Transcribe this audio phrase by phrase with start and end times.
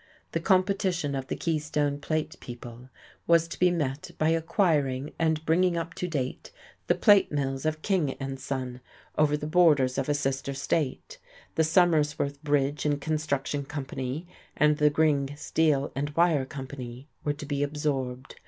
[0.31, 2.89] The competition of the Keystone Plate people
[3.27, 6.51] was to be met by acquiring and bringing up to date
[6.87, 8.81] the plate mills of King and Son,
[9.15, 11.19] over the borders of a sister state;
[11.53, 14.25] the Somersworth Bridge and Construction Company
[14.57, 18.33] and the Gring Steel and Wire Company were to be absorbed.